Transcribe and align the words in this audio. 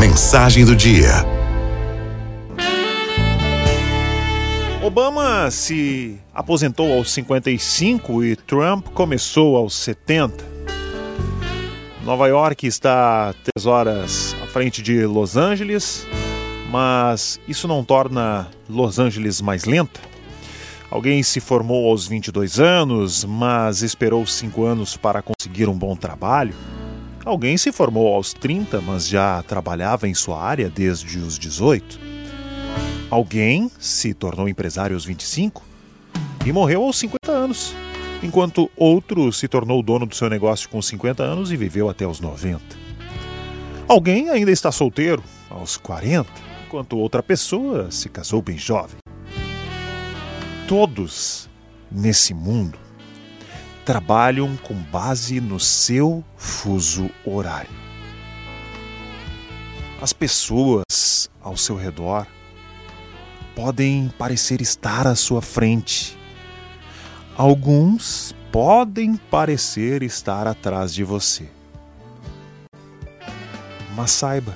mensagem 0.00 0.64
do 0.64 0.74
dia. 0.74 1.10
Obama 4.82 5.50
se 5.50 6.18
aposentou 6.34 6.90
aos 6.90 7.12
55 7.12 8.24
e 8.24 8.34
Trump 8.34 8.86
começou 8.94 9.58
aos 9.58 9.74
70. 9.74 10.42
Nova 12.02 12.28
York 12.28 12.66
está 12.66 13.34
três 13.44 13.66
horas 13.66 14.34
à 14.42 14.46
frente 14.46 14.80
de 14.80 15.04
Los 15.04 15.36
Angeles, 15.36 16.06
mas 16.70 17.38
isso 17.46 17.68
não 17.68 17.84
torna 17.84 18.48
Los 18.70 18.98
Angeles 18.98 19.42
mais 19.42 19.66
lenta. 19.66 20.00
Alguém 20.90 21.22
se 21.22 21.40
formou 21.40 21.90
aos 21.90 22.08
22 22.08 22.58
anos, 22.58 23.22
mas 23.26 23.82
esperou 23.82 24.26
cinco 24.26 24.64
anos 24.64 24.96
para 24.96 25.20
conseguir 25.20 25.68
um 25.68 25.76
bom 25.76 25.94
trabalho. 25.94 26.54
Alguém 27.30 27.56
se 27.56 27.70
formou 27.70 28.12
aos 28.12 28.32
30, 28.32 28.80
mas 28.80 29.06
já 29.06 29.40
trabalhava 29.44 30.08
em 30.08 30.14
sua 30.14 30.42
área 30.42 30.68
desde 30.68 31.16
os 31.20 31.38
18. 31.38 32.00
Alguém 33.08 33.70
se 33.78 34.12
tornou 34.12 34.48
empresário 34.48 34.96
aos 34.96 35.04
25 35.04 35.62
e 36.44 36.52
morreu 36.52 36.82
aos 36.82 36.98
50 36.98 37.30
anos, 37.30 37.72
enquanto 38.20 38.68
outro 38.76 39.32
se 39.32 39.46
tornou 39.46 39.80
dono 39.80 40.06
do 40.06 40.14
seu 40.16 40.28
negócio 40.28 40.68
com 40.68 40.82
50 40.82 41.22
anos 41.22 41.52
e 41.52 41.56
viveu 41.56 41.88
até 41.88 42.04
os 42.04 42.18
90. 42.18 42.60
Alguém 43.86 44.28
ainda 44.28 44.50
está 44.50 44.72
solteiro 44.72 45.22
aos 45.48 45.76
40, 45.76 46.28
enquanto 46.66 46.98
outra 46.98 47.22
pessoa 47.22 47.92
se 47.92 48.08
casou 48.08 48.42
bem 48.42 48.58
jovem 48.58 48.98
todos 50.66 51.48
nesse 51.90 52.34
mundo 52.34 52.76
trabalham 53.84 54.56
com 54.56 54.74
base 54.74 55.40
no 55.40 55.58
seu 55.58 56.24
fuso 56.36 57.10
horário. 57.24 57.70
As 60.00 60.12
pessoas 60.12 61.30
ao 61.42 61.56
seu 61.56 61.76
redor 61.76 62.26
podem 63.54 64.08
parecer 64.18 64.60
estar 64.60 65.06
à 65.06 65.14
sua 65.14 65.42
frente. 65.42 66.18
Alguns 67.36 68.34
podem 68.50 69.16
parecer 69.16 70.02
estar 70.02 70.46
atrás 70.46 70.94
de 70.94 71.04
você. 71.04 71.48
Mas 73.94 74.10
saiba, 74.10 74.54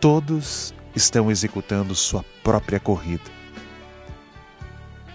todos 0.00 0.74
estão 0.94 1.30
executando 1.30 1.94
sua 1.94 2.24
própria 2.42 2.78
corrida 2.78 3.30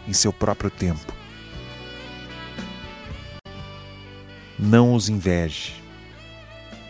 em 0.07 0.13
seu 0.13 0.33
próprio 0.33 0.71
tempo. 0.71 1.18
Não 4.59 4.93
os 4.93 5.07
inveje 5.07 5.81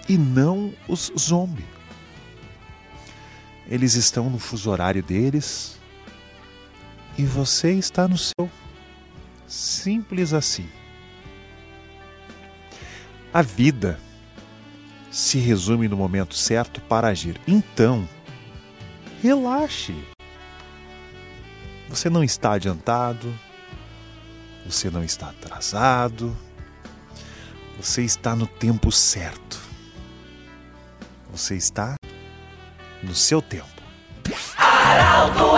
e 0.10 0.18
não 0.18 0.74
os 0.88 1.12
zombe. 1.18 1.64
Eles 3.70 3.94
estão 3.94 4.28
no 4.28 4.40
fuso 4.40 4.72
horário 4.72 5.04
deles 5.04 5.80
e 7.16 7.24
você 7.24 7.74
está 7.74 8.08
no 8.08 8.18
seu. 8.18 8.50
Simples 9.48 10.34
assim. 10.34 10.68
A 13.32 13.44
vida 13.44 14.00
se 15.12 15.38
resume 15.38 15.88
no 15.88 15.96
momento 15.96 16.34
certo 16.34 16.82
para 16.82 17.10
agir. 17.10 17.40
Então, 17.48 18.10
relaxe. 19.22 19.96
Você 21.88 22.10
não 22.10 22.24
está 22.24 22.54
adiantado, 22.54 23.34
você 24.66 24.90
não 24.90 25.04
está 25.04 25.30
atrasado, 25.30 26.36
você 27.80 28.02
está 28.02 28.36
no 28.36 28.46
tempo 28.46 28.92
certo. 28.92 29.58
Você 31.32 31.56
está 31.56 31.96
no 33.02 33.16
seu 33.16 33.42
tempo. 33.42 33.68
Araldo 34.58 35.58